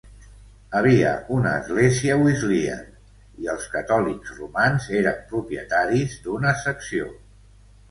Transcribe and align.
Havia 0.77 1.09
una 1.35 1.51
església 1.57 2.15
Wesleyan 2.21 2.81
i 3.45 3.51
els 3.55 3.69
catòlics 3.75 4.33
romans 4.41 4.89
eren 5.03 5.23
propietaris 5.35 6.19
d'una 6.27 6.59
secció. 6.67 7.15